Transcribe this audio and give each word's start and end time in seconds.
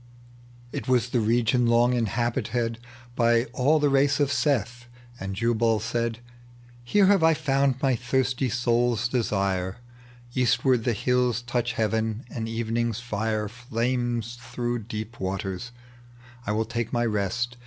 It 0.71 0.87
was 0.87 1.09
the 1.09 1.19
region 1.19 1.67
long 1.67 1.93
inhabited 1.93 2.79
By 3.15 3.43
all 3.53 3.77
the 3.77 3.87
race 3.91 4.19
of 4.19 4.31
Seth; 4.33 4.87
and 5.19 5.35
Jubal 5.35 5.79
said," 5.79 6.21
Here 6.83 7.05
have 7.05 7.21
I 7.21 7.35
found 7.35 7.79
my 7.83 7.95
thirsty 7.95 8.49
soul's 8.49 9.07
desire, 9.07 9.77
Eastward 10.33 10.85
the 10.85 10.95
hiUs 10.95 11.45
touch 11.45 11.73
heaven, 11.73 12.25
and 12.31 12.49
evening's 12.49 12.99
flre* 12.99 13.47
Flames 13.47 14.39
through 14.41 14.79
deep 14.85 15.19
waters; 15.19 15.69
I 16.47 16.51
will 16.53 16.65
talie 16.65 16.89
my 16.91 17.05
rest. 17.05 17.57